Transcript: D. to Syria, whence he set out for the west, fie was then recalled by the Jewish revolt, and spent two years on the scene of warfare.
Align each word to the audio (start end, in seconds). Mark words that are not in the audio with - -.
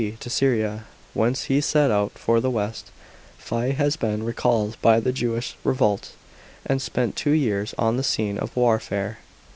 D. 0.01 0.17
to 0.21 0.31
Syria, 0.31 0.85
whence 1.13 1.43
he 1.43 1.61
set 1.61 1.91
out 1.91 2.13
for 2.13 2.39
the 2.39 2.49
west, 2.49 2.89
fie 3.37 3.75
was 3.79 3.97
then 3.97 4.23
recalled 4.23 4.75
by 4.81 4.99
the 4.99 5.11
Jewish 5.11 5.55
revolt, 5.63 6.13
and 6.65 6.81
spent 6.81 7.15
two 7.15 7.29
years 7.33 7.75
on 7.77 7.97
the 7.97 8.03
scene 8.03 8.39
of 8.39 8.55
warfare. 8.57 9.19